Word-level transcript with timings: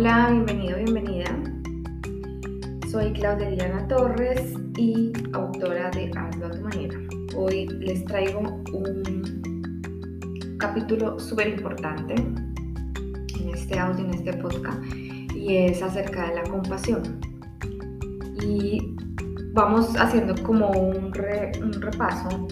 Hola, 0.00 0.28
bienvenido, 0.30 0.76
bienvenida. 0.76 1.26
Soy 2.88 3.12
Claudia 3.14 3.50
Liliana 3.50 3.88
Torres 3.88 4.54
y 4.76 5.12
autora 5.32 5.90
de 5.90 6.12
Hazlo 6.16 6.46
a 6.46 6.50
tu 6.52 6.60
manera. 6.60 6.96
Hoy 7.36 7.66
les 7.80 8.04
traigo 8.04 8.38
un 8.38 10.56
capítulo 10.60 11.18
súper 11.18 11.48
importante 11.48 12.14
en 12.14 13.50
este 13.52 13.76
audio, 13.76 14.04
en 14.04 14.14
este 14.14 14.34
podcast, 14.34 14.80
y 15.34 15.56
es 15.56 15.82
acerca 15.82 16.28
de 16.28 16.36
la 16.36 16.44
compasión. 16.44 17.02
Y 18.40 18.94
vamos 19.52 19.96
haciendo 19.96 20.40
como 20.44 20.70
un, 20.70 21.12
repaso 21.12 22.46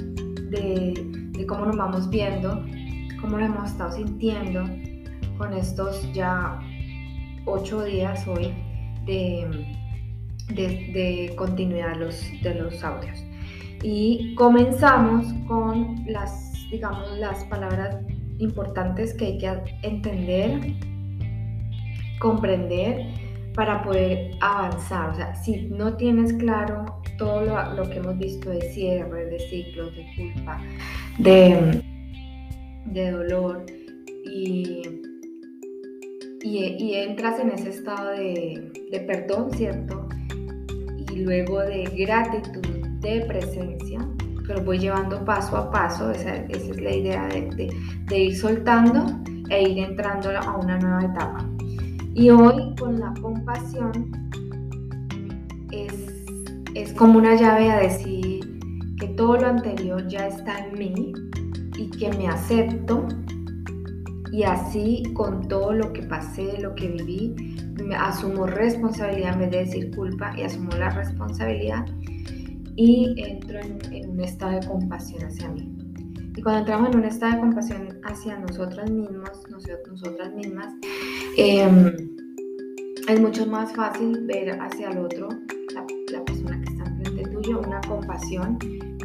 de, 0.50 0.94
de 1.30 1.46
cómo 1.46 1.66
nos 1.66 1.76
vamos 1.76 2.10
viendo, 2.10 2.60
cómo 3.20 3.38
lo 3.38 3.44
hemos 3.44 3.70
estado 3.70 3.92
sintiendo 3.92 4.64
con 5.38 5.52
estos 5.52 6.12
ya 6.12 6.58
ocho 7.46 7.84
días 7.84 8.27
hoy 8.28 8.52
de, 9.06 9.66
de, 10.55 11.32
continuidad 11.36 11.95
de 11.95 12.05
los, 12.05 12.30
de 12.42 12.55
los 12.55 12.84
audios. 12.84 13.24
Y 13.82 14.34
comenzamos 14.34 15.32
con 15.46 16.05
las, 16.06 16.52
digamos, 16.70 17.19
las 17.19 17.45
palabras 17.45 17.96
importantes 18.38 19.14
que 19.14 19.27
hay 19.27 19.38
que 19.38 19.78
entender, 19.82 20.74
comprender 22.19 23.06
para 23.55 23.83
poder 23.83 24.33
avanzar. 24.41 25.10
O 25.10 25.14
sea, 25.14 25.34
si 25.34 25.62
no 25.69 25.97
tienes 25.97 26.33
claro 26.34 26.84
todo 27.16 27.42
lo, 27.42 27.74
lo 27.74 27.88
que 27.88 27.98
hemos 27.98 28.19
visto 28.19 28.50
de 28.50 28.60
cierre, 28.72 29.27
de 29.27 29.38
ciclos, 29.38 29.94
de 29.94 30.06
culpa, 30.16 30.60
de, 31.19 31.83
de 32.86 33.10
dolor 33.10 33.64
y 34.24 34.83
y, 36.47 36.94
entras 36.94 37.41
en 37.41 37.50
ese 37.50 37.70
estado 37.70 38.11
de, 38.11 39.05
perdón, 39.06 39.50
¿cierto? 39.52 40.08
Y 41.12 41.20
luego 41.20 41.61
de 41.61 41.84
gratitud, 41.84 42.62
de 43.00 43.25
presencia, 43.27 43.98
pero 44.47 44.62
voy 44.62 44.78
llevando 44.78 45.24
paso 45.24 45.56
a 45.56 45.70
paso, 45.70 46.11
esa, 46.12 46.36
es 46.36 46.80
la 46.80 46.94
idea 46.94 47.27
de, 47.27 48.19
ir 48.19 48.36
soltando 48.36 49.06
e 49.50 49.70
ir 49.70 49.78
entrando 49.78 50.30
a 50.30 50.56
una 50.56 50.78
nueva 50.78 51.05
etapa. 51.05 51.48
Y 52.14 52.30
hoy 52.30 52.74
con 52.78 53.00
la 53.00 53.12
compasión 53.20 54.12
es, 55.72 55.92
es 56.74 56.92
como 56.94 57.19
una 57.19 57.34
llave 57.34 57.70
a 57.70 57.80
decir 57.80 58.61
que 58.98 59.08
todo 59.08 59.36
lo 59.36 59.47
anterior 59.48 60.06
ya 60.08 60.28
está 60.28 60.58
en 60.58 60.78
mí 60.78 61.12
y 61.77 61.91
que 61.91 62.11
me 62.17 62.28
acepto 62.28 63.06
y 64.32 64.42
así 64.42 65.02
con 65.14 65.48
todo 65.48 65.72
lo 65.72 65.92
que 65.92 66.02
pasé, 66.02 66.58
lo 66.60 66.74
que 66.74 66.88
viví, 66.88 67.56
me 67.84 67.94
asumo 67.94 68.46
responsabilidad 68.46 69.36
de 69.36 69.46
decir 69.46 69.94
culpa 69.94 70.34
y 70.36 70.42
asumo 70.42 70.70
la 70.72 70.91
responsabilidad 70.91 71.86
y 72.77 73.14
entro 73.16 73.58
en, 73.60 74.10
un 74.10 74.20
estado 74.20 74.60
de 74.60 74.66
compasión 74.66 75.24
hacia 75.24 75.48
mí. 75.48 75.72
Y 76.36 76.42
cuando 76.42 76.60
entramos 76.60 76.91
en 76.91 76.98
un 76.98 77.05
estado 77.05 77.33
de 77.33 77.41
compasión 77.41 78.00
hacia 78.05 78.38
nosotras 78.38 78.91
mismas, 78.91 79.42
nosotras 79.48 80.34
mismas, 80.34 80.74
em, 81.38 81.92
es 83.08 83.20
mucho 83.20 83.46
más 83.46 83.72
fácil 83.74 84.27
ver 84.27 84.61
hacia 84.61 84.90
el 84.90 84.98
otro, 84.98 85.28
la, 85.74 85.86
persona 86.24 86.61
que 86.61 86.72
está 86.72 86.84
enfrente 86.84 87.30
tuyo, 87.30 87.61
una 87.61 87.80
compasión. 87.83 88.58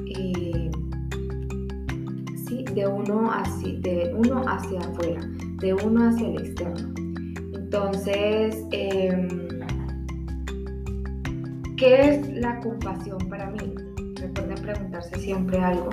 Eh, 0.07 0.60
de 2.73 2.87
uno, 2.87 3.31
hacia, 3.31 3.79
de 3.79 4.13
uno 4.15 4.43
hacia 4.47 4.79
afuera, 4.79 5.21
de 5.59 5.73
uno 5.73 6.07
hacia 6.07 6.27
el 6.27 6.37
externo. 6.39 6.93
Entonces, 7.53 8.65
em, 8.71 9.27
¿qué 11.77 12.09
es 12.09 12.29
la 12.33 12.59
compasión 12.59 13.17
para 13.29 13.49
mí? 13.51 13.75
Recuerden 14.15 14.57
preguntarse 14.61 15.19
siempre 15.19 15.59
algo. 15.59 15.89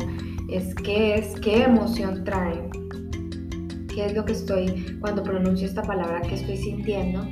Es 0.48 0.74
qué 0.76 1.16
es, 1.16 1.38
qué 1.40 1.64
emoción 1.64 2.24
trae, 2.24 2.68
qué 3.94 4.06
es 4.06 4.14
lo 4.14 4.24
que 4.24 4.32
estoy, 4.32 4.98
cuando 5.00 5.22
pronuncio 5.22 5.66
esta 5.66 5.82
palabra, 5.82 6.22
qué 6.22 6.34
estoy 6.34 6.56
sintiendo, 6.56 7.26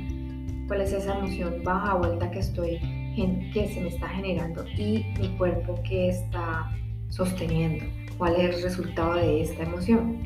cuál 0.67 0.81
es 0.81 0.93
esa 0.93 1.17
emoción 1.17 1.63
baja 1.63 1.95
o 1.95 2.03
alta 2.03 2.29
que 2.29 2.39
estoy, 2.39 2.79
que 3.53 3.67
se 3.73 3.81
me 3.81 3.87
está 3.87 4.07
generando 4.09 4.63
y 4.77 5.03
mi 5.19 5.29
cuerpo 5.37 5.81
que 5.83 6.09
está 6.09 6.71
sosteniendo 7.09 7.85
cuál 8.17 8.35
es 8.35 8.55
el 8.55 8.63
resultado 8.63 9.15
de 9.15 9.41
esta 9.41 9.63
emoción. 9.63 10.21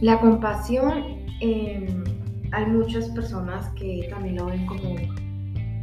La 0.00 0.18
compasión, 0.20 1.18
em, 1.40 2.04
hay 2.52 2.66
muchas 2.66 3.08
personas 3.10 3.68
que 3.74 4.08
también 4.10 4.36
lo 4.36 4.46
ven 4.46 4.66
como, 4.66 4.96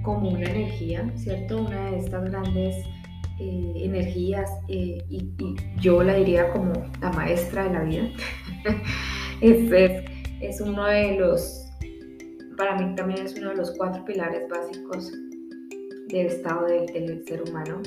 como 0.04 0.30
una 0.30 0.50
energía, 0.50 1.10
¿cierto? 1.16 1.62
Una 1.62 1.92
de 1.92 2.00
estas 2.00 2.30
grandes 2.30 2.76
eh, 3.40 3.74
energías 3.78 4.50
eh, 4.68 5.04
y, 5.10 5.32
yo 5.80 6.04
la 6.04 6.16
diría 6.16 6.52
como 6.52 6.74
la 7.02 7.12
maestra 7.12 7.64
de 7.64 7.70
la 7.74 7.84
vida. 7.84 8.10
es, 9.42 9.72
es, 10.42 10.62
uno 10.62 10.86
de 10.86 11.16
los, 11.18 11.66
para 12.58 12.76
mí 12.76 12.94
también 12.96 13.26
es 13.26 13.38
uno 13.38 13.52
de 13.52 13.56
los 13.56 13.72
cuatro 13.78 14.04
pilares 14.04 14.42
básicos 14.50 15.12
del 16.10 16.28
estado 16.28 16.66
del 16.66 17.24
ser 17.26 17.44
humano 17.44 17.82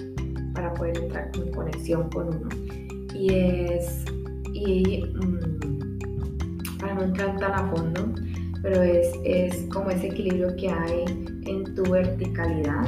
para 0.54 0.72
poder 0.74 0.98
entrar 0.98 1.30
en 1.34 1.52
conexión 1.52 2.08
con 2.10 2.28
uno. 2.28 2.48
Y 3.14 3.32
es, 3.32 4.04
y 4.52 5.04
mm, 5.04 6.78
para 6.78 6.94
no 6.94 7.02
entrar 7.02 7.36
tan 7.38 7.52
a 7.52 7.70
fondo, 7.70 8.12
pero 8.62 8.82
es, 8.82 9.08
es, 9.24 9.66
como 9.72 9.90
ese 9.90 10.08
equilibrio 10.08 10.54
que 10.56 10.70
hay 10.70 11.04
en 11.46 11.74
tu 11.74 11.82
verticalidad. 11.90 12.84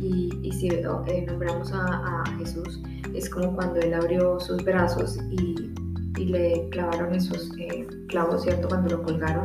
Y, 0.00 0.50
si 0.52 0.68
eh, 0.68 0.82
nombramos 1.26 1.72
a, 1.72 2.22
a, 2.22 2.26
Jesús, 2.38 2.82
es 3.14 3.30
como 3.30 3.54
cuando 3.54 3.80
él 3.80 3.94
abrió 3.94 4.38
sus 4.40 4.62
brazos 4.64 5.18
y, 5.30 5.70
le 6.18 6.68
clavaron 6.70 7.12
esos 7.14 7.50
eh, 7.58 7.84
clavos, 8.06 8.44
¿cierto? 8.44 8.68
Cuando 8.68 8.96
lo 8.96 9.02
colgaron. 9.02 9.44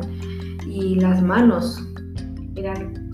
Y 0.64 0.94
las 0.94 1.20
manos 1.20 1.82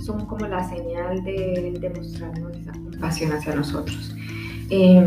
son 0.04 0.26
como 0.26 0.46
la 0.46 0.62
señal 0.68 1.24
de 1.24 1.74
demostrarnos 1.80 2.56
esa 2.58 2.72
compasión 2.72 3.32
hacia 3.32 3.54
nosotros. 3.54 4.14
Eh, 4.68 5.06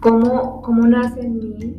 ¿cómo, 0.00 0.60
¿Cómo 0.60 0.86
nace 0.86 1.20
en 1.20 1.38
mí? 1.38 1.78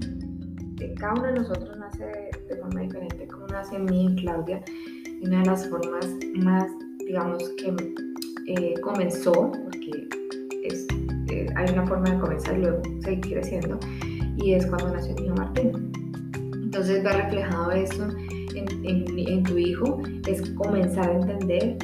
Cada 0.99 1.13
uno 1.13 1.23
de 1.23 1.33
nosotros 1.33 1.77
nace 1.77 2.05
de 2.49 2.55
forma 2.57 2.81
diferente. 2.81 3.27
¿Cómo 3.27 3.45
nace 3.47 3.75
en 3.75 3.85
mí, 3.85 4.15
Claudia? 4.19 4.61
Una 5.21 5.39
de 5.41 5.45
las 5.45 5.67
formas 5.67 6.07
más, 6.37 6.65
digamos, 7.05 7.47
que 7.57 7.75
eh, 8.47 8.73
comenzó, 8.81 9.51
porque 9.51 10.09
es, 10.63 10.87
eh, 11.29 11.45
hay 11.55 11.71
una 11.71 11.85
forma 11.85 12.09
de 12.09 12.19
comenzar 12.19 12.57
y 12.57 12.61
luego 12.61 12.81
seguir 13.01 13.33
creciendo, 13.33 13.79
y 14.37 14.53
es 14.53 14.65
cuando 14.65 14.91
nació 14.91 15.13
mi 15.15 15.25
hijo 15.25 15.35
Martín. 15.35 15.91
Entonces, 16.63 17.05
va 17.05 17.11
reflejado 17.11 17.71
eso 17.71 18.07
en, 18.83 19.43
tu 19.43 19.57
hijo, 19.57 20.01
es 20.27 20.41
comenzar 20.51 21.09
a 21.09 21.13
entender 21.13 21.77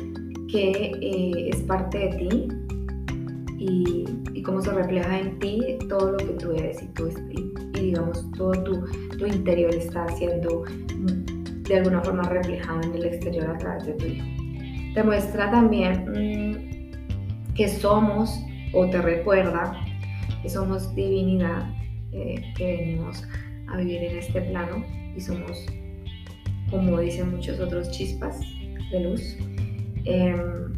que 0.52 0.91
eh, 1.02 1.50
es 1.50 1.62
parte 1.62 1.97
de 1.97 2.09
ti, 2.18 2.47
y, 3.58 4.41
cómo 4.44 4.62
se 4.62 4.72
refleja 4.72 5.19
en 5.19 5.40
ti 5.40 5.78
todo 5.90 6.12
lo 6.12 6.18
que 6.18 6.34
tú 6.34 6.52
eres 6.52 6.81
y, 6.84 6.88
tú, 6.90 7.09
y, 7.31 7.80
digamos 7.80 8.30
todo 8.38 8.52
tu, 8.52 8.85
tu, 9.18 9.25
interior 9.25 9.74
está 9.74 10.08
siendo 10.09 10.64
mm, 10.96 11.64
de 11.64 11.78
alguna 11.78 12.02
forma 12.02 12.24
reflejado 12.24 12.81
en 12.84 12.94
el 12.94 13.06
exterior 13.06 13.50
a 13.50 13.58
través 13.58 13.85
de 13.88 13.94
tu 13.94 14.06
hijo. 14.06 14.25
Te 14.94 15.03
muestra 15.03 15.50
también 15.50 16.06
mm, 16.12 17.53
que 17.56 17.68
somos 17.68 18.40
o 18.74 18.88
te 18.90 19.02
recuerda 19.02 19.74
que 20.44 20.50
somos 20.50 20.94
divinidad, 20.94 21.67
eh, 22.11 22.53
que 22.55 22.78
venimos 22.78 23.23
a 23.67 23.78
vivir 23.78 24.03
en 24.03 24.17
este 24.17 24.41
plano 24.41 24.85
y 25.16 25.22
somos, 25.22 25.66
como 26.78 27.00
dicen 27.00 27.32
muchos 27.32 27.60
otros, 27.60 27.92
chispas 27.92 28.40
de 28.92 29.00
luz. 29.00 29.38
Em, 30.06 30.74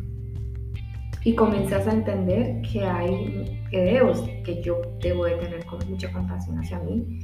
y 1.23 1.35
comienzas 1.35 1.85
a 1.87 1.93
entender 1.93 2.61
que 2.61 2.81
hay, 2.85 3.59
que 3.69 4.01
que 4.45 4.61
yo 4.61 4.81
debo 5.01 5.25
de 5.25 5.35
tener 5.35 5.65
mucha 5.89 6.11
compasión 6.11 6.57
hacia 6.59 6.79
mí 6.79 7.19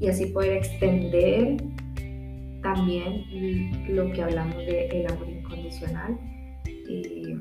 y 0.00 0.08
así 0.08 0.26
poder 0.26 0.54
extender 0.54 1.56
también 2.62 3.24
lo 3.88 4.10
que 4.10 4.22
hablamos 4.22 4.56
de 4.56 5.06
amor 5.08 5.28
incondicional 5.28 6.18
y 6.66 7.36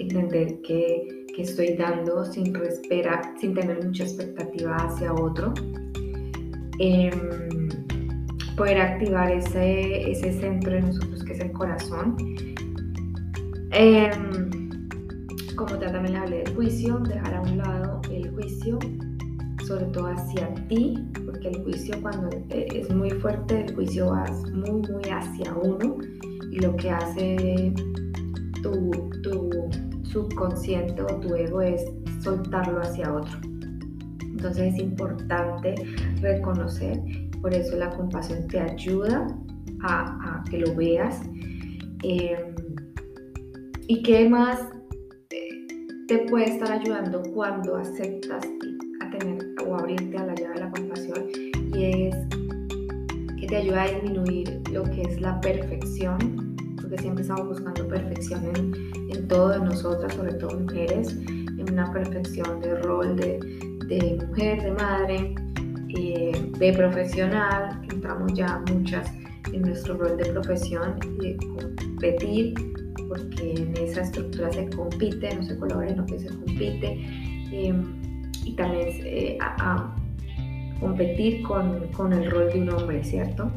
entender 0.00 0.60
que, 0.62 1.26
que 1.34 1.42
estoy 1.42 1.74
dando 1.74 2.24
sin 2.24 2.54
esperar, 2.56 3.34
sin 3.40 3.54
tener 3.54 3.84
mucha 3.84 4.04
expectativa 4.04 4.76
hacia 4.76 5.12
otro. 5.12 5.52
Em, 6.78 7.83
poder 8.56 8.80
activar 8.80 9.30
ese, 9.30 10.10
ese 10.10 10.32
centro 10.32 10.72
de 10.72 10.82
nosotros 10.82 11.24
que 11.24 11.32
es 11.32 11.40
el 11.40 11.52
corazón. 11.52 12.16
Em, 13.70 14.88
como 15.56 15.76
también 15.78 16.16
hablé 16.16 16.38
del 16.38 16.54
juicio, 16.54 16.98
dejar 16.98 17.34
a 17.34 17.40
un 17.40 17.58
lado 17.58 18.00
el 18.10 18.30
juicio 18.32 18.78
sobre 19.66 19.86
todo 19.86 20.08
hacia 20.08 20.52
ti, 20.68 20.94
porque 21.24 21.48
el 21.48 21.62
juicio 21.62 22.00
cuando 22.02 22.28
es 22.50 22.90
muy 22.90 23.10
fuerte, 23.10 23.64
el 23.64 23.74
juicio 23.74 24.08
va 24.08 24.26
muy, 24.52 24.82
muy 24.82 25.04
hacia 25.10 25.54
uno 25.54 25.96
y 26.50 26.60
lo 26.60 26.76
que 26.76 26.90
hace 26.90 27.72
tu, 28.62 28.90
tu 29.22 29.50
subconsciente 30.02 31.02
o 31.02 31.06
tu 31.20 31.34
ego 31.34 31.62
es 31.62 31.82
soltarlo 32.20 32.80
hacia 32.80 33.12
otro. 33.12 33.38
Entonces 34.22 34.74
es 34.74 34.80
importante 34.80 35.74
reconocer, 36.20 37.00
por 37.44 37.52
eso 37.52 37.76
la 37.76 37.90
compasión 37.90 38.48
te 38.48 38.58
ayuda 38.58 39.28
a, 39.82 40.42
que 40.50 40.60
lo 40.60 40.74
veas. 40.74 41.20
Em, 42.02 42.54
¿Y 43.86 44.02
qué 44.02 44.26
más 44.30 44.60
eh, 45.28 45.66
te 46.08 46.20
puede 46.30 46.46
estar 46.46 46.72
ayudando 46.72 47.22
cuando 47.34 47.76
aceptas 47.76 48.46
a 49.02 49.10
tener 49.10 49.44
o 49.62 49.74
abrirte 49.76 50.16
a 50.16 50.24
la 50.24 50.34
llave 50.34 50.54
de 50.54 50.60
la 50.60 50.70
compasión? 50.70 51.24
Y 51.74 51.84
es 51.84 52.16
que 53.38 53.46
te 53.46 53.56
ayuda 53.56 53.82
a 53.82 53.88
disminuir 53.88 54.62
lo 54.72 54.84
que 54.84 55.02
es 55.02 55.20
la 55.20 55.38
perfección, 55.42 56.56
porque 56.80 56.96
siempre 56.96 57.24
estamos 57.24 57.46
buscando 57.46 57.86
perfección 57.86 58.42
en, 58.56 58.72
en 59.14 59.28
todo 59.28 59.50
de 59.50 59.58
nosotras, 59.58 60.14
sobre 60.14 60.32
todo 60.32 60.58
mujeres, 60.60 61.14
en 61.28 61.70
una 61.70 61.92
perfección 61.92 62.62
de 62.62 62.80
rol, 62.80 63.16
de, 63.16 63.38
de 63.86 64.18
mujer, 64.26 64.62
de 64.62 64.72
madre, 64.72 65.34
eh, 65.96 66.32
de 66.58 66.72
profesional, 66.72 67.80
entramos 67.90 68.32
ya 68.34 68.62
muchas 68.70 69.12
en 69.52 69.62
nuestro 69.62 69.96
rol 69.96 70.16
de 70.16 70.24
profesión 70.32 70.98
de 71.20 71.36
competir, 71.36 72.54
porque 73.08 73.54
en 73.54 73.76
esa 73.76 74.02
estructura 74.02 74.52
se 74.52 74.68
compite, 74.70 75.34
no 75.34 75.42
se 75.42 75.58
colabora, 75.58 75.88
sino 75.88 76.06
que 76.06 76.18
se 76.18 76.28
compite, 76.28 77.06
em, 77.52 78.22
y 78.44 78.52
también 78.56 78.88
eh, 79.04 79.38
a, 79.40 79.94
competir 80.80 81.42
con, 81.42 81.86
con, 81.92 82.12
el 82.12 82.30
rol 82.30 82.52
de 82.52 82.60
un 82.60 82.70
hombre, 82.70 83.02
¿cierto? 83.04 83.50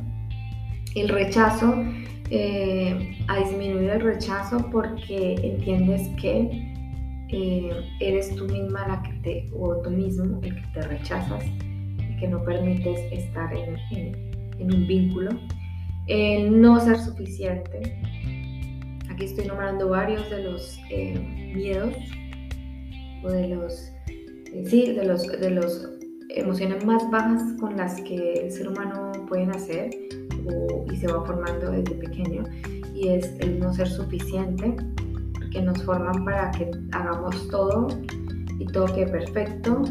El 0.96 1.10
rechazo, 1.10 1.84
eh, 2.30 3.18
a 3.28 3.40
disminuir 3.40 3.90
el 3.90 4.02
rechazo 4.02 4.58
porque 4.72 5.36
entiendes 5.44 6.08
que 6.22 6.68
eh, 7.30 7.72
eres 8.00 8.36
tú 8.36 8.46
misma 8.46 8.88
la 8.88 9.02
que 9.02 9.14
te, 9.22 9.50
o 9.54 9.78
tú 9.82 9.90
mismo 9.90 10.40
el 10.42 10.56
que 10.56 10.68
te 10.74 10.82
rechazas, 10.82 11.44
que 12.20 12.28
no 12.28 12.44
permites 12.44 13.00
estar 13.12 13.54
en, 13.54 13.76
un 14.60 14.88
vínculo. 14.88 15.32
El 16.08 16.62
no 16.62 16.80
ser 16.80 16.98
suficiente. 16.98 18.02
Aquí 19.10 19.26
estoy 19.26 19.46
nombrando 19.46 19.90
varios 19.90 20.30
de 20.30 20.44
los 20.44 20.80
eh, 20.90 21.20
miedos 21.54 21.94
o 23.24 23.30
de 23.30 23.48
los, 23.50 23.92
eh, 24.54 24.64
sí, 24.66 24.94
de 24.94 25.06
los, 25.06 25.28
de 25.28 25.50
los 25.50 25.90
emociones 26.30 26.86
más 26.86 27.10
bajas 27.10 27.42
con 27.60 27.78
las 27.78 28.00
que 28.02 28.34
el 28.34 28.52
ser 28.52 28.70
humano 28.70 29.12
puede 29.28 29.48
nacer 29.48 29.90
y 30.92 30.96
se 30.96 31.08
va 31.08 31.26
formando 31.26 31.72
desde 31.72 31.96
pequeño 31.96 32.44
y 32.94 33.10
es 33.10 33.36
el 33.40 33.60
no 33.60 33.74
ser 33.74 33.88
suficiente 33.88 34.76
que 35.52 35.62
nos 35.62 35.82
forman 35.84 36.26
para 36.26 36.52
que 36.52 36.70
hagamos 36.92 37.48
todo 37.50 37.88
y 38.60 38.66
todo 38.68 38.86
quede 38.88 39.08
perfecto, 39.08 39.84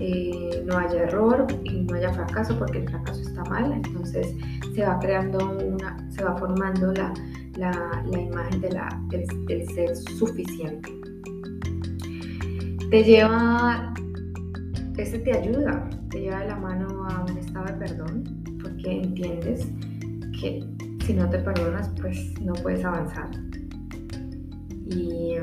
eh, 0.00 0.62
no 0.66 0.78
haya 0.78 1.02
error 1.02 1.46
y 1.64 1.80
no 1.84 1.96
haya 1.96 2.12
fracaso 2.12 2.56
porque 2.58 2.78
el 2.78 2.88
fracaso 2.88 3.20
está 3.20 3.44
mal, 3.44 3.72
entonces 3.72 4.34
se 4.74 4.84
va 4.84 4.98
creando 5.00 5.38
una, 5.58 5.96
se 6.10 6.22
va 6.22 6.36
formando 6.36 6.92
la, 6.92 7.12
la, 7.56 8.04
imagen 8.20 8.60
del, 8.60 9.68
ser 9.70 9.96
suficiente. 9.96 10.90
Te 12.90 13.02
lleva, 13.02 13.92
este 14.96 15.18
te 15.18 15.36
ayuda, 15.36 15.90
te 16.10 16.20
lleva 16.20 16.40
de 16.40 16.48
la 16.48 16.56
mano 16.56 17.04
a 17.08 17.24
un 17.28 17.36
estado 17.36 17.66
de 17.66 17.72
perdón 17.72 18.24
porque 18.62 19.02
entiendes 19.02 19.66
que 20.40 20.64
si 21.04 21.14
no 21.14 21.28
te 21.28 21.38
perdonas 21.38 21.90
pues 22.00 22.40
no 22.40 22.52
puedes 22.54 22.84
avanzar 22.84 23.30
y, 24.86 25.36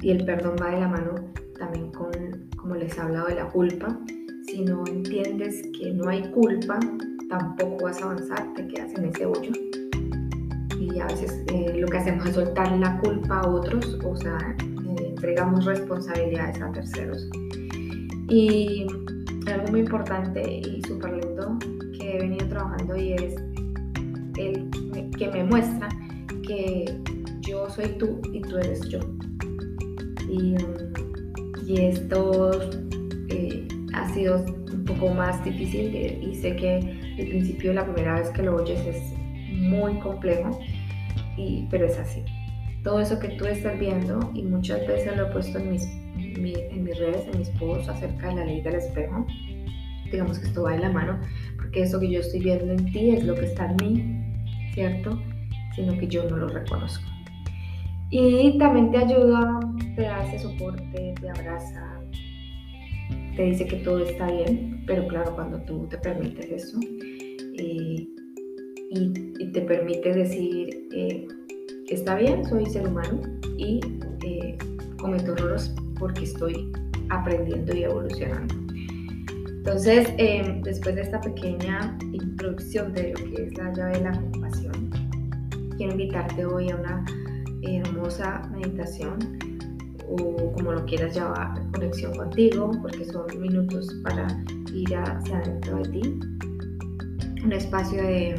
y 0.00 0.10
el 0.10 0.24
perdón 0.24 0.56
va 0.60 0.70
de 0.70 0.80
la 0.80 0.88
mano 0.88 1.34
también 1.58 1.90
con, 1.92 2.12
como 2.56 2.74
les 2.74 2.96
he 2.96 3.00
hablado, 3.00 3.28
de 3.28 3.36
la 3.36 3.48
culpa. 3.48 3.98
Si 4.46 4.64
no 4.64 4.84
entiendes 4.86 5.62
que 5.78 5.92
no 5.92 6.08
hay 6.08 6.22
culpa, 6.30 6.78
tampoco 7.28 7.84
vas 7.84 8.00
a 8.02 8.04
avanzar, 8.04 8.52
te 8.54 8.66
quedas 8.68 8.94
en 8.94 9.06
ese 9.06 9.26
hoyo. 9.26 9.52
Y 10.78 11.00
a 11.00 11.06
veces 11.06 11.42
eh, 11.48 11.74
lo 11.78 11.86
que 11.88 11.96
hacemos 11.96 12.26
es 12.26 12.34
soltar 12.34 12.70
la 12.78 13.00
culpa 13.00 13.40
a 13.40 13.48
otros, 13.48 13.98
o 14.04 14.16
sea, 14.16 14.38
eh, 14.60 15.06
entregamos 15.08 15.64
responsabilidades 15.64 16.60
a 16.60 16.70
terceros. 16.72 17.28
Y 18.28 18.86
algo 19.52 19.68
muy 19.70 19.80
importante 19.80 20.60
y 20.60 20.82
súper 20.86 21.12
lindo 21.24 21.58
que 21.98 22.16
he 22.16 22.18
venido 22.18 22.48
trabajando 22.48 22.96
y 22.96 23.12
es 23.12 23.34
el 24.38 24.70
que 25.16 25.28
me 25.28 25.44
muestra 25.44 25.88
que 26.46 27.00
yo 27.40 27.68
soy 27.70 27.88
tú 27.98 28.20
y 28.32 28.40
tú 28.40 28.58
eres 28.58 28.80
yo. 28.88 29.00
Y, 30.28 30.56
esto 31.68 32.60
eh, 33.28 33.66
ha 33.92 34.08
sido 34.10 34.44
un 34.72 34.84
poco 34.84 35.14
más 35.14 35.42
difícil 35.44 35.94
y 35.94 36.34
sé 36.34 36.56
que 36.56 36.76
al 37.18 37.26
principio 37.26 37.72
la 37.72 37.84
primera 37.84 38.20
vez 38.20 38.30
que 38.30 38.42
lo 38.42 38.56
oyes 38.56 38.80
es 38.86 39.14
muy 39.50 39.98
complejo, 40.00 40.58
y, 41.36 41.66
pero 41.70 41.86
es 41.86 41.98
así. 41.98 42.22
Todo 42.82 43.00
eso 43.00 43.18
que 43.18 43.28
tú 43.28 43.46
estás 43.46 43.78
viendo, 43.78 44.30
y 44.34 44.42
muchas 44.42 44.86
veces 44.86 45.16
lo 45.16 45.28
he 45.28 45.32
puesto 45.32 45.58
en 45.58 45.70
mis, 45.70 45.84
en 46.16 46.84
mis 46.84 46.98
redes, 46.98 47.26
en 47.32 47.38
mis 47.38 47.48
posts 47.50 47.88
acerca 47.88 48.28
de 48.28 48.34
la 48.34 48.44
ley 48.44 48.60
del 48.60 48.74
espejo, 48.74 49.26
digamos 50.10 50.38
que 50.38 50.48
esto 50.48 50.62
va 50.64 50.72
de 50.72 50.80
la 50.80 50.90
mano, 50.90 51.18
porque 51.56 51.82
eso 51.82 51.98
que 51.98 52.10
yo 52.10 52.20
estoy 52.20 52.40
viendo 52.40 52.72
en 52.72 52.92
ti 52.92 53.10
es 53.10 53.24
lo 53.24 53.34
que 53.34 53.46
está 53.46 53.70
en 53.70 53.76
mí, 53.76 54.72
¿cierto? 54.74 55.18
Sino 55.74 55.98
que 55.98 56.06
yo 56.06 56.28
no 56.28 56.36
lo 56.36 56.48
reconozco. 56.48 57.04
Y 58.10 58.58
también 58.58 58.90
te 58.90 58.98
ayuda, 58.98 59.60
te 59.96 60.06
ese 60.06 60.38
soporte, 60.40 61.14
te 61.20 61.30
abraza, 61.30 62.00
te 63.36 63.42
dice 63.42 63.66
que 63.66 63.76
todo 63.76 64.04
está 64.04 64.30
bien, 64.30 64.82
pero 64.86 65.06
claro, 65.08 65.34
cuando 65.34 65.60
tú 65.62 65.86
te 65.88 65.98
permites 65.98 66.50
eso 66.50 66.78
eh, 67.58 68.08
y, 68.90 69.52
te 69.52 69.60
permite 69.60 70.12
decir, 70.12 70.88
eh, 70.92 71.28
está 71.88 72.16
bien, 72.16 72.44
soy 72.44 72.66
ser 72.66 72.88
humano 72.88 73.20
y 73.56 73.80
eh, 74.24 74.58
cometo 74.98 75.32
errores 75.34 75.72
porque 75.98 76.24
estoy 76.24 76.72
aprendiendo 77.10 77.74
y 77.76 77.84
evolucionando. 77.84 78.54
Entonces, 79.58 80.08
después 80.64 80.96
de 80.96 81.02
esta 81.02 81.20
pequeña 81.20 81.96
introducción 82.12 82.92
de 82.92 83.12
lo 83.12 83.30
que 83.30 83.44
es 83.44 83.56
la 83.56 83.72
llave 83.72 83.98
de 83.98 84.04
la 84.04 84.12
compasión, 84.12 84.90
quiero 85.76 85.92
invitarte 85.92 86.44
hoy 86.44 86.70
a 86.70 86.76
una 86.76 87.04
hermosa 87.62 88.42
meditación 88.52 89.43
o 90.08 90.52
como 90.52 90.72
lo 90.72 90.84
quieras 90.84 91.14
llamar, 91.14 91.60
conexión 91.72 92.14
contigo, 92.16 92.70
porque 92.82 93.04
son 93.04 93.26
minutos 93.40 93.94
para 94.02 94.26
ir 94.72 94.96
hacia 94.96 95.38
adentro 95.38 95.76
de 95.78 95.88
ti. 95.88 96.20
Un 97.44 97.52
espacio 97.52 98.02
de, 98.02 98.34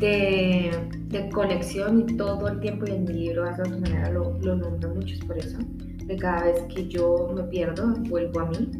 de, 0.00 1.30
conexión 1.32 2.00
y 2.08 2.16
todo 2.16 2.48
el 2.48 2.60
tiempo, 2.60 2.84
y 2.86 2.92
en 2.92 3.04
mi 3.04 3.12
libro 3.12 3.44
de 3.44 3.50
otra 3.50 3.68
manera 3.68 4.10
lo, 4.10 4.38
lo 4.40 4.56
nombro 4.56 4.94
mucho, 4.94 5.14
por 5.26 5.38
eso, 5.38 5.58
de 6.06 6.16
cada 6.16 6.44
vez 6.44 6.62
que 6.74 6.88
yo 6.88 7.30
me 7.34 7.42
pierdo, 7.44 7.94
vuelvo 8.08 8.40
a 8.40 8.46
mí 8.46 8.70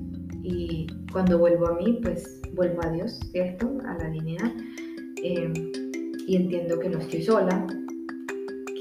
y 0.45 0.87
cuando 1.11 1.39
vuelvo 1.39 1.69
a 1.69 1.75
mí, 1.75 1.99
pues 2.03 2.43
vuelvo 2.55 2.85
a 2.85 2.91
Dios, 2.91 3.19
¿cierto? 3.33 3.79
A 3.87 3.95
la 3.95 4.11
línea. 4.11 4.55
Eh, 5.23 5.53
y 6.27 6.37
entiendo 6.37 6.79
que 6.79 6.91
no 6.91 6.99
estoy 6.99 7.23
sola, 7.23 7.67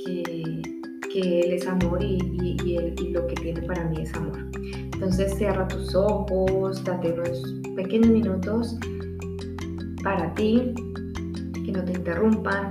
que, 0.06 0.62
Él 1.16 1.54
es 1.54 1.68
amor 1.68 2.04
y, 2.04 2.18
y, 2.66 3.12
lo 3.12 3.28
que 3.28 3.36
tiene 3.36 3.62
para 3.62 3.86
mí 3.86 4.02
es 4.02 4.14
amor. 4.16 4.40
Entonces 4.64 5.36
cierra 5.36 5.68
tus 5.68 5.94
ojos, 5.94 6.84
date 6.84 7.14
unos 7.14 7.44
pequeños 7.76 8.10
minutos 8.10 8.78
para 10.04 10.34
ti, 10.34 10.74
que 11.66 11.72
no 11.72 11.84
te 11.84 11.92
interrumpan 11.94 12.70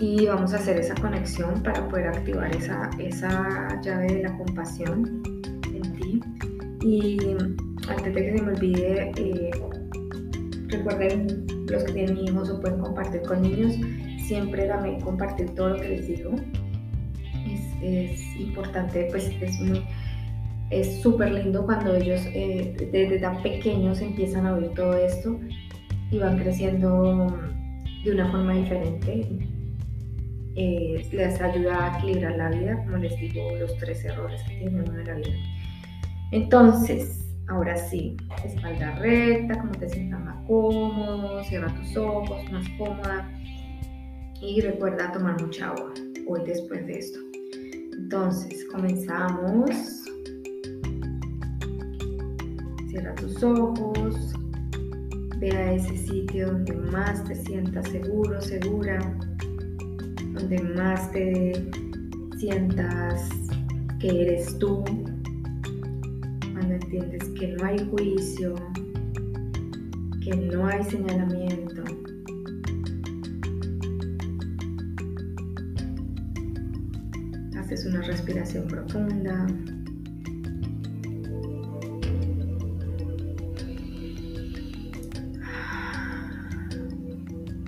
y 0.00 0.26
vamos 0.26 0.52
a 0.52 0.56
hacer 0.56 0.78
esa 0.78 0.94
conexión 0.94 1.62
para 1.62 1.88
poder 1.88 2.08
activar 2.08 2.54
esa, 2.54 2.90
esa 2.98 3.80
llave 3.82 4.06
de 4.06 4.22
la 4.22 4.36
compasión 4.38 5.22
en 5.74 5.96
ti. 5.96 6.20
Y 6.82 7.18
antes 7.88 8.14
de 8.14 8.22
que 8.22 8.38
se 8.38 8.42
me 8.42 8.52
olvide, 8.52 9.12
eh, 9.16 9.50
recuerden 10.68 11.46
los 11.68 11.82
que 11.84 11.92
tienen 11.92 12.18
hijos 12.18 12.48
o 12.48 12.60
pueden 12.60 12.78
compartir 12.78 13.22
con 13.22 13.42
niños, 13.42 13.74
siempre 14.26 14.66
dame 14.66 14.98
compartir 15.00 15.50
todo 15.50 15.70
lo 15.70 15.80
que 15.80 15.88
les 15.88 16.06
digo 16.06 16.32
es 17.82 18.36
importante, 18.36 19.08
pues 19.10 19.30
es 19.40 19.58
es 20.70 21.02
súper 21.02 21.32
lindo 21.32 21.66
cuando 21.66 21.94
ellos 21.94 22.22
eh, 22.32 22.74
desde 22.90 23.18
tan 23.18 23.42
pequeños 23.42 24.00
empiezan 24.00 24.46
a 24.46 24.54
oír 24.54 24.70
todo 24.70 24.96
esto 24.96 25.38
y 26.10 26.18
van 26.18 26.38
creciendo 26.38 27.38
de 28.04 28.10
una 28.10 28.30
forma 28.30 28.54
diferente. 28.54 29.26
Eh, 30.54 31.06
les 31.12 31.40
ayuda 31.40 31.94
a 31.94 31.98
equilibrar 31.98 32.36
la 32.36 32.50
vida, 32.50 32.84
como 32.84 32.96
les 32.98 33.14
digo, 33.18 33.54
los 33.56 33.76
tres 33.78 34.02
errores 34.04 34.42
que 34.44 34.56
tiene 34.56 34.80
uno 34.80 34.98
en 34.98 35.06
la 35.06 35.14
vida. 35.14 35.36
Entonces, 36.30 37.22
Ahora 37.48 37.76
sí, 37.76 38.16
espalda 38.44 38.94
recta, 38.96 39.58
como 39.58 39.72
te 39.72 39.88
sientas 39.88 40.20
más 40.20 40.36
cómodo, 40.46 41.42
cierra 41.44 41.74
tus 41.74 41.96
ojos, 41.96 42.50
más 42.50 42.66
cómoda. 42.78 43.28
Y 44.40 44.60
recuerda 44.60 45.12
tomar 45.12 45.40
mucha 45.40 45.68
agua 45.68 45.92
hoy 46.28 46.40
después 46.46 46.86
de 46.86 46.98
esto. 46.98 47.18
Entonces, 48.02 48.66
comenzamos. 48.70 49.70
Cierra 52.88 53.14
tus 53.14 53.42
ojos. 53.42 54.34
Ve 55.38 55.50
a 55.52 55.72
ese 55.72 55.96
sitio 55.96 56.48
donde 56.48 56.74
más 56.74 57.24
te 57.24 57.34
sientas 57.36 57.88
seguro, 57.88 58.40
segura. 58.42 58.98
Donde 60.34 60.60
más 60.76 61.10
te 61.12 61.70
sientas 62.38 63.28
que 64.00 64.22
eres 64.22 64.58
tú. 64.58 64.84
Cuando 66.52 66.74
entiendes 66.74 67.28
que 67.38 67.48
no 67.52 67.64
hay 67.64 67.78
juicio, 67.88 68.54
que 70.22 70.36
no 70.36 70.66
hay 70.66 70.82
señalamiento. 70.84 72.01
Haces 77.82 77.94
una 77.94 78.02
respiración 78.02 78.68
profunda. 78.68 79.46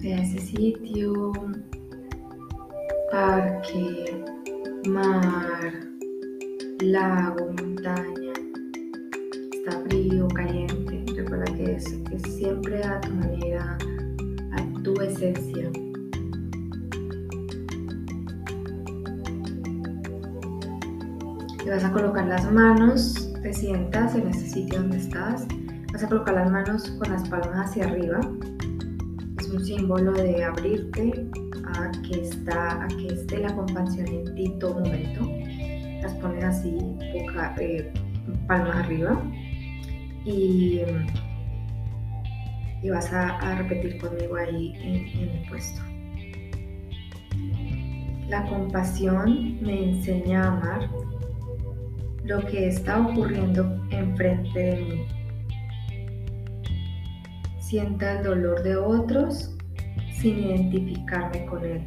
Ve 0.00 0.14
a 0.14 0.22
ese 0.22 0.38
sitio, 0.38 1.32
parque, 3.10 4.24
mar, 4.88 5.72
lago, 6.80 7.52
montaña, 7.60 8.32
está 9.52 9.80
frío, 9.88 10.28
caliente. 10.28 11.04
Recuerda 11.16 11.46
que 11.56 11.74
es, 11.74 11.86
es 12.12 12.22
siempre 12.34 12.84
a 12.84 13.00
tu 13.00 13.10
manera, 13.14 13.76
a 14.52 14.82
tu 14.84 14.94
esencia. 15.00 15.72
Y 21.64 21.70
vas 21.70 21.82
a 21.82 21.90
colocar 21.92 22.26
las 22.26 22.52
manos, 22.52 23.32
te 23.42 23.50
sientas 23.54 24.14
en 24.14 24.28
ese 24.28 24.50
sitio 24.50 24.80
donde 24.80 24.98
estás, 24.98 25.46
vas 25.90 26.04
a 26.04 26.08
colocar 26.08 26.34
las 26.34 26.50
manos 26.50 26.90
con 26.98 27.10
las 27.10 27.26
palmas 27.26 27.70
hacia 27.70 27.86
arriba. 27.86 28.20
Es 29.38 29.48
un 29.48 29.64
símbolo 29.64 30.12
de 30.12 30.44
abrirte 30.44 31.26
a 31.74 31.90
que, 32.02 32.20
está, 32.20 32.84
a 32.84 32.88
que 32.88 33.06
esté 33.06 33.38
la 33.38 33.54
compasión 33.54 34.06
en 34.08 34.34
ti 34.34 34.52
todo 34.60 34.74
momento. 34.74 35.26
Las 36.02 36.12
pones 36.16 36.44
así, 36.44 36.76
eh, 37.00 37.92
palmas 38.46 38.76
arriba. 38.76 39.22
Y, 40.26 40.82
y 42.82 42.90
vas 42.90 43.10
a, 43.10 43.38
a, 43.38 43.54
repetir 43.54 43.96
conmigo 43.98 44.36
ahí 44.36 44.74
en, 44.82 45.18
en 45.18 45.30
el 45.30 45.48
puesto. 45.48 45.80
La 48.28 48.44
compasión 48.50 49.58
me 49.62 49.92
enseña 49.92 50.44
a 50.44 50.48
amar 50.48 50.90
lo 52.24 52.40
que 52.46 52.68
está 52.68 53.06
ocurriendo 53.06 53.78
enfrente 53.90 54.58
de 54.58 54.76
mí. 54.76 55.06
Sienta 57.58 58.18
el 58.18 58.24
dolor 58.24 58.62
de 58.62 58.76
otros 58.76 59.54
sin 60.20 60.38
identificarme 60.38 61.44
con 61.46 61.64
él. 61.64 61.82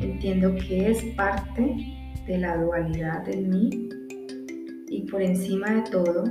Entiendo 0.00 0.54
que 0.56 0.90
es 0.90 1.02
parte 1.16 1.76
de 2.26 2.38
la 2.38 2.58
dualidad 2.58 3.26
en 3.28 3.48
mí 3.48 3.88
y 4.88 5.02
por 5.10 5.22
encima 5.22 5.70
de 5.70 5.82
todo, 5.90 6.24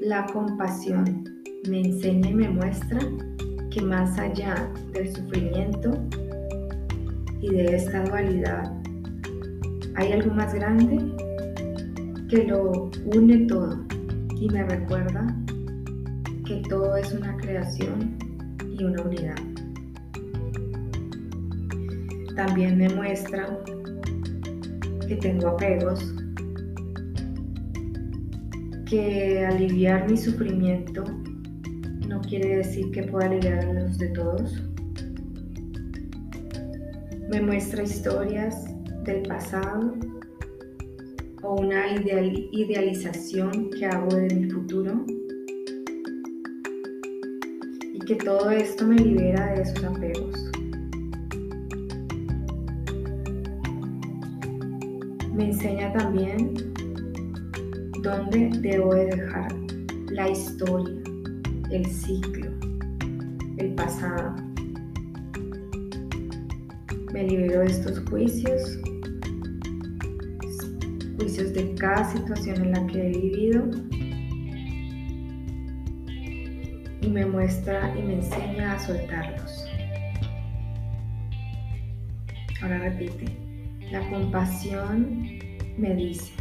la 0.00 0.26
compasión 0.26 1.24
me 1.68 1.80
enseña 1.80 2.30
y 2.30 2.34
me 2.34 2.48
muestra 2.48 3.00
que 3.70 3.82
más 3.82 4.18
allá 4.18 4.70
del 4.92 5.14
sufrimiento 5.14 5.90
y 7.40 7.50
de 7.50 7.76
esta 7.76 8.04
dualidad, 8.04 8.72
hay 9.96 10.12
algo 10.12 10.32
más 10.34 10.54
grande 10.54 10.98
que 12.32 12.44
lo 12.44 12.90
une 13.14 13.44
todo 13.46 13.84
y 14.40 14.48
me 14.48 14.64
recuerda 14.64 15.36
que 16.46 16.62
todo 16.66 16.96
es 16.96 17.12
una 17.12 17.36
creación 17.36 18.16
y 18.74 18.82
una 18.82 19.02
unidad. 19.02 19.36
También 22.34 22.78
me 22.78 22.88
muestra 22.88 23.58
que 25.06 25.16
tengo 25.16 25.48
apegos, 25.48 26.14
que 28.86 29.44
aliviar 29.44 30.10
mi 30.10 30.16
sufrimiento 30.16 31.04
no 32.08 32.22
quiere 32.22 32.56
decir 32.56 32.90
que 32.92 33.02
pueda 33.02 33.26
aliviar 33.26 33.62
los 33.74 33.98
de 33.98 34.08
todos. 34.08 34.62
Me 37.28 37.42
muestra 37.42 37.82
historias 37.82 38.64
del 39.04 39.20
pasado 39.28 39.92
o 41.52 41.60
una 41.60 41.92
ideal, 41.92 42.48
idealización 42.50 43.68
que 43.70 43.84
hago 43.84 44.16
de 44.16 44.34
mi 44.34 44.50
futuro 44.50 45.04
y 47.92 47.98
que 48.06 48.14
todo 48.16 48.50
esto 48.50 48.86
me 48.86 48.96
libera 48.96 49.52
de 49.52 49.62
esos 49.62 49.84
apegos. 49.84 50.50
Me 55.34 55.46
enseña 55.50 55.92
también 55.92 56.54
dónde 58.02 58.50
debo 58.60 58.94
de 58.94 59.06
dejar 59.06 59.54
la 60.10 60.30
historia, 60.30 61.02
el 61.70 61.84
ciclo, 61.84 62.50
el 63.58 63.74
pasado. 63.74 64.36
Me 67.12 67.24
libero 67.24 67.60
de 67.60 67.66
estos 67.66 68.00
juicios 68.08 68.78
de 71.22 71.74
cada 71.78 72.04
situación 72.12 72.64
en 72.64 72.72
la 72.72 72.86
que 72.88 72.98
he 72.98 73.10
vivido 73.10 73.70
y 77.00 77.08
me 77.08 77.24
muestra 77.24 77.94
y 77.96 78.02
me 78.02 78.14
enseña 78.14 78.72
a 78.72 78.78
soltarlos. 78.80 79.64
Ahora 82.60 82.78
repite, 82.80 83.36
la 83.92 84.00
compasión 84.10 85.38
me 85.78 85.94
dice, 85.94 86.32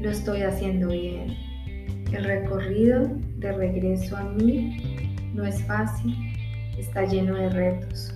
lo 0.00 0.10
estoy 0.10 0.42
haciendo 0.42 0.88
bien. 0.88 1.36
El 2.12 2.24
recorrido 2.24 3.08
de 3.36 3.52
regreso 3.52 4.16
a 4.16 4.24
mí 4.24 5.08
no 5.34 5.44
es 5.44 5.62
fácil, 5.66 6.16
está 6.76 7.04
lleno 7.04 7.36
de 7.36 7.48
retos, 7.50 8.12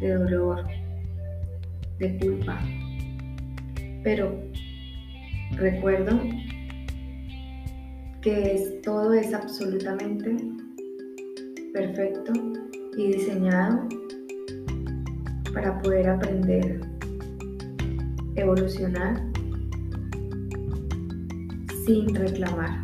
de 0.00 0.14
dolor, 0.14 0.66
de 2.00 2.18
culpa, 2.18 2.60
pero 4.02 4.32
recuerdo 5.56 6.18
que 8.22 8.80
todo 8.84 9.12
es 9.12 9.32
absolutamente 9.32 10.36
perfecto 11.72 12.32
y 12.96 13.12
diseñado 13.12 13.88
para 15.52 15.80
poder 15.80 16.08
aprender, 16.08 16.80
evolucionar 18.36 19.22
sin 21.84 22.14
reclamar. 22.14 22.82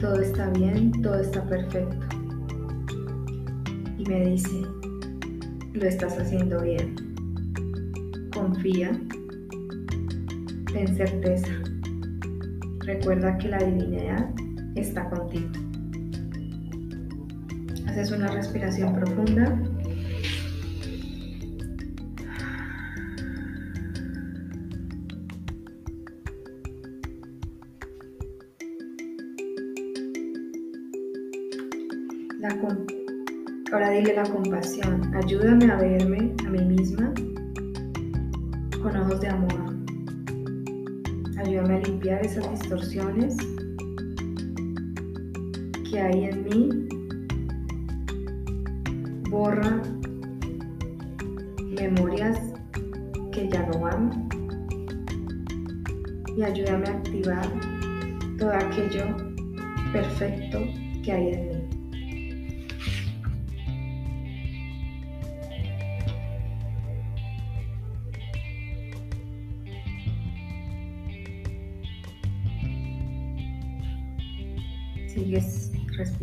Todo 0.00 0.20
está 0.20 0.48
bien, 0.50 0.92
todo 1.02 1.20
está 1.20 1.44
perfecto. 1.44 2.06
Y 3.98 4.04
me 4.08 4.30
dice, 4.30 4.62
lo 5.72 5.84
estás 5.86 6.16
haciendo 6.18 6.62
bien 6.62 7.07
confía, 8.38 8.90
ten 10.72 10.96
certeza. 10.96 11.52
Recuerda 12.80 13.36
que 13.38 13.48
la 13.48 13.58
divinidad 13.58 14.30
está 14.76 15.08
contigo. 15.10 15.50
Haces 17.86 18.12
una 18.12 18.28
respiración 18.28 18.94
profunda. 18.94 19.58
ahora 33.72 33.90
dile 33.90 34.14
la 34.14 34.22
compasión. 34.24 35.14
Ayúdame 35.14 35.70
a 35.70 35.76
verme 35.76 36.34
a 36.46 36.50
mí 36.50 36.64
misma 36.64 37.12
de 39.20 39.28
amor. 39.28 39.76
Ayúdame 41.38 41.74
a 41.76 41.80
limpiar 41.80 42.24
esas 42.24 42.50
distorsiones 42.50 43.36
que 45.90 46.00
hay 46.00 46.24
en 46.24 46.44
mí. 46.44 46.88
Borra 49.30 49.82
memorias 51.80 52.38
que 53.32 53.48
ya 53.48 53.66
no 53.66 53.80
van. 53.80 54.28
y 56.36 56.42
ayúdame 56.42 56.86
a 56.86 56.92
activar 56.92 57.48
todo 58.38 58.52
aquello 58.52 59.06
perfecto 59.92 60.60
que 61.02 61.12
hay 61.12 61.28
en 61.34 61.48
mí. 61.48 61.57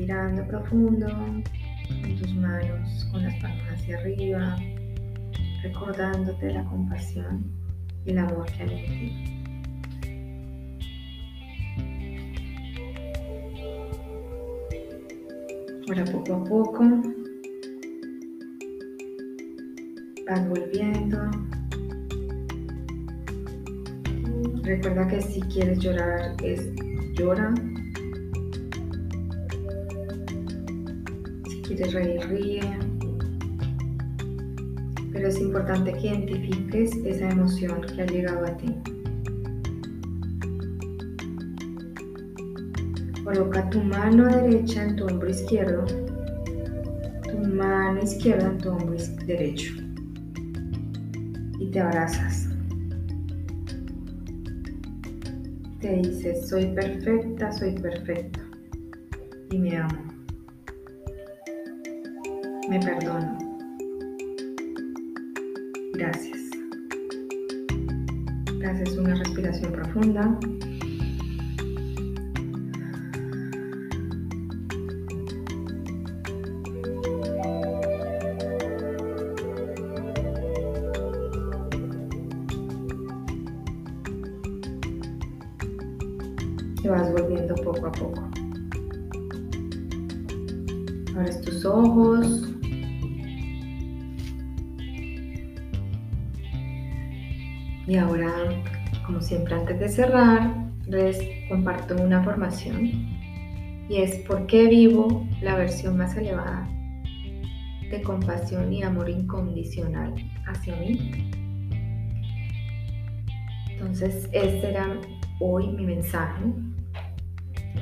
Respirando 0.05 0.47
profundo 0.47 1.07
con 1.07 2.15
tus 2.19 2.35
manos, 2.35 3.07
con 3.11 3.23
las 3.23 3.33
palmas 3.41 3.73
hacia 3.73 3.97
arriba, 3.97 4.55
recordándote 5.63 6.53
la 6.53 6.63
compasión 6.65 7.43
y 8.05 8.11
el 8.11 8.19
amor 8.19 8.45
que 8.45 8.63
hay 8.63 8.69
en 8.69 8.85
ti. 8.85 9.31
Ahora 15.87 16.05
poco 16.05 16.33
a 16.35 16.43
poco 16.43 16.83
vas 20.27 20.49
volviendo. 20.49 21.31
Recuerda 24.61 25.07
que 25.07 25.21
si 25.21 25.41
quieres 25.41 25.79
llorar 25.79 26.35
es 26.43 26.71
llora. 27.15 27.53
Reír, 31.83 32.21
ríe. 32.29 32.61
Pero 35.11 35.27
es 35.27 35.39
importante 35.39 35.91
que 35.93 36.07
identifiques 36.07 36.95
esa 37.05 37.29
emoción 37.29 37.81
que 37.81 38.01
ha 38.01 38.05
llegado 38.05 38.45
a 38.45 38.57
ti. 38.57 38.75
Coloca 43.23 43.69
tu 43.69 43.81
mano 43.81 44.25
derecha 44.27 44.83
en 44.83 44.95
tu 44.95 45.05
hombro 45.05 45.29
izquierdo, 45.29 45.85
tu 47.23 47.37
mano 47.49 48.01
izquierda 48.01 48.51
en 48.51 48.57
tu 48.59 48.69
hombro 48.69 48.95
derecho 49.25 49.73
y 51.59 51.71
te 51.71 51.79
abrazas. 51.79 52.49
Te 55.81 55.95
dices, 55.97 56.47
soy 56.47 56.67
perfecta, 56.67 57.51
soy 57.51 57.73
perfecto 57.73 58.39
y 59.51 59.57
me 59.57 59.77
amo. 59.77 60.04
Me 62.69 62.79
perdono. 62.79 63.37
Gracias. 65.93 66.49
Gracias, 68.59 68.97
una 68.97 69.15
respiración 69.15 69.71
profunda. 69.71 70.39
te 86.85 86.91
vas 86.91 87.11
volviendo 87.13 87.55
poco 87.55 87.87
a 87.87 87.91
poco. 87.91 88.29
Abres 91.15 91.41
tus 91.41 91.65
ojos. 91.65 92.54
Y 97.87 97.97
ahora, 97.97 98.31
como 99.05 99.21
siempre 99.21 99.55
antes 99.55 99.79
de 99.79 99.89
cerrar, 99.89 100.71
les 100.87 101.19
comparto 101.49 101.95
una 102.01 102.23
formación 102.23 102.85
y 103.89 103.97
es 103.97 104.15
por 104.27 104.47
qué 104.47 104.67
vivo 104.67 105.27
la 105.41 105.55
versión 105.55 105.97
más 105.97 106.15
elevada 106.17 106.67
de 107.89 108.01
compasión 108.01 108.73
y 108.73 108.83
amor 108.83 109.09
incondicional 109.09 110.13
hacia 110.47 110.75
mí. 110.77 111.31
Entonces, 113.69 114.27
este 114.31 114.69
era 114.69 114.99
hoy 115.39 115.67
mi 115.67 115.85
mensaje 115.85 116.41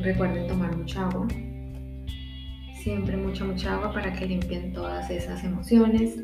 Recuerden 0.01 0.47
tomar 0.47 0.75
mucha 0.75 1.07
agua. 1.07 1.27
Siempre 2.81 3.15
mucha, 3.15 3.45
mucha 3.45 3.75
agua 3.75 3.93
para 3.93 4.11
que 4.13 4.25
limpien 4.25 4.73
todas 4.73 5.09
esas 5.09 5.43
emociones 5.43 6.17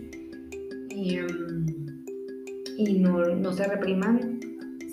y, 0.90 1.18
em, 2.88 3.42
no, 3.42 3.54
se 3.54 3.68
repriman. 3.68 4.40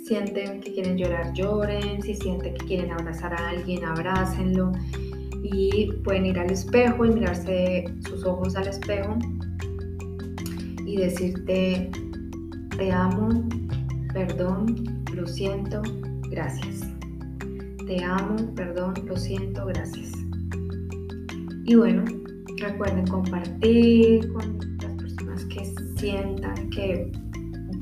Sienten 0.04 0.60
que 0.60 0.72
quieren 0.72 0.96
llorar, 0.96 1.32
lloren. 1.34 2.02
Si 2.02 2.14
sienten 2.14 2.54
que 2.54 2.66
quieren 2.66 2.92
abrazar 2.92 3.34
a 3.34 3.48
alguien, 3.48 3.84
abrácenlo. 3.84 4.72
Y 5.42 5.92
pueden 6.04 6.26
ir 6.26 6.38
al 6.38 6.50
espejo 6.50 7.04
y 7.04 7.10
mirarse 7.10 7.84
sus 8.08 8.24
ojos 8.24 8.56
al 8.56 8.68
espejo 8.68 9.16
y 10.84 10.96
decirte, 10.96 11.90
te 12.76 12.92
amo, 12.92 13.28
perdón, 14.12 15.04
lo 15.14 15.26
siento, 15.26 15.82
gracias 16.30 16.86
te 17.86 18.02
amo, 18.02 18.36
perdón, 18.54 18.94
lo 19.06 19.16
siento, 19.16 19.64
gracias. 19.66 20.12
Y 21.64 21.74
bueno, 21.76 22.04
recuerden 22.58 23.06
compartir 23.06 24.32
con 24.32 24.58
las 24.82 24.92
personas 24.94 25.44
que 25.46 25.72
sientan 25.96 26.70
que 26.70 27.12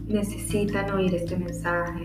necesitan 0.07 0.91
oír 0.91 1.15
este 1.15 1.37
mensaje, 1.37 2.05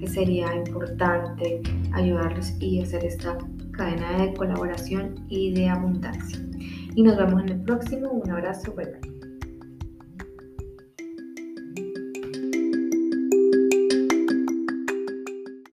que 0.00 0.06
sería 0.06 0.54
importante 0.54 1.62
ayudarles 1.92 2.56
y 2.60 2.80
hacer 2.80 3.04
esta 3.04 3.38
cadena 3.72 4.24
de 4.24 4.34
colaboración 4.34 5.26
y 5.28 5.52
de 5.54 5.68
abundancia. 5.68 6.38
Y 6.94 7.02
nos 7.02 7.16
vemos 7.16 7.42
en 7.42 7.48
el 7.50 7.60
próximo. 7.62 8.10
Un 8.10 8.30
abrazo, 8.30 8.74
bye 8.74 9.17